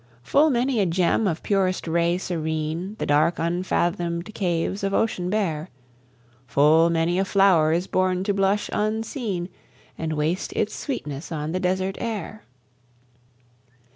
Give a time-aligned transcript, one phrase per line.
[0.23, 5.69] Full many a gem of purest ray serene, The dark unfathom'd caves of ocean bear:
[6.47, 9.47] Full many a flower is born to blush unseen,
[9.99, 12.45] And waste its sweetness on the desert air.